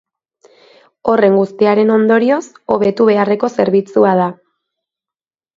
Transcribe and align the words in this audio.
Horren 1.11 1.35
guztiaren 1.41 1.93
ondorioz, 1.97 2.41
hobetu 2.77 3.07
beharreko 3.11 3.51
zerbitzua 3.57 4.15
da. 4.25 4.29